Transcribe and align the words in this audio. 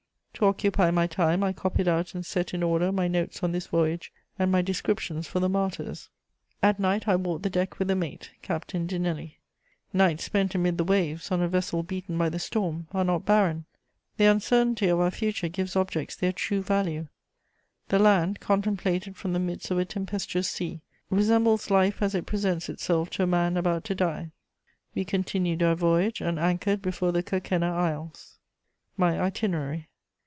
To 0.35 0.47
occupy 0.47 0.89
my 0.89 1.05
time, 1.05 1.43
I 1.43 1.53
copied 1.53 1.87
out 1.87 2.15
and 2.15 2.25
set 2.25 2.51
in 2.51 2.63
order 2.63 2.91
my 2.91 3.07
notes 3.07 3.43
on 3.43 3.51
this 3.51 3.67
voyage 3.67 4.11
and 4.39 4.51
my 4.51 4.63
descriptions 4.63 5.27
for 5.27 5.39
the 5.39 5.47
Martyrs. 5.49 6.09
At 6.63 6.79
night, 6.79 7.07
I 7.07 7.15
walked 7.15 7.43
the 7.43 7.49
deck 7.51 7.77
with 7.77 7.89
the 7.89 7.95
mate, 7.95 8.31
Captain 8.41 8.87
Dinelli. 8.87 9.35
Nights 9.93 10.23
spent 10.23 10.55
amid 10.55 10.79
the 10.79 10.83
waves, 10.83 11.29
on 11.29 11.43
a 11.43 11.47
vessel 11.47 11.83
beaten 11.83 12.17
by 12.17 12.27
the 12.27 12.39
storm, 12.39 12.87
are 12.91 13.03
not 13.03 13.23
barren; 13.23 13.65
the 14.17 14.25
uncertainty 14.25 14.87
of 14.87 14.99
our 14.99 15.11
future 15.11 15.47
gives 15.47 15.75
objects 15.75 16.15
their 16.15 16.33
true 16.33 16.63
value: 16.63 17.07
the 17.89 17.99
land, 17.99 18.39
contemplated 18.39 19.17
from 19.17 19.33
the 19.33 19.39
midst 19.39 19.69
of 19.69 19.77
a 19.77 19.85
tempestuous 19.85 20.49
sea, 20.49 20.81
resembles 21.11 21.69
life 21.69 22.01
as 22.01 22.15
it 22.15 22.25
presents 22.25 22.67
itself 22.67 23.11
to 23.11 23.21
a 23.21 23.27
man 23.27 23.57
about 23.57 23.83
to 23.83 23.93
die." 23.93 24.31
We 24.95 25.05
continued 25.05 25.61
our 25.61 25.75
voyage 25.75 26.19
and 26.19 26.39
anchored 26.39 26.81
before 26.81 27.11
the 27.11 27.21
Kerkenna 27.21 27.71
Isles. 27.71 28.39
MY 28.97 29.19
ITINERARY. 29.27 29.89